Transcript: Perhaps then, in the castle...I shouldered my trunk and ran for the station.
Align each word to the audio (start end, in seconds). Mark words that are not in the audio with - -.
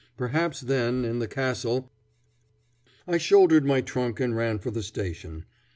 Perhaps 0.17 0.61
then, 0.61 1.05
in 1.05 1.19
the 1.19 1.27
castle...I 1.27 3.19
shouldered 3.19 3.65
my 3.67 3.81
trunk 3.81 4.19
and 4.19 4.35
ran 4.35 4.57
for 4.57 4.71
the 4.71 4.81
station. 4.81 5.45